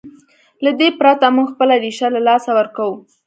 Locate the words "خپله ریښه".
1.53-2.07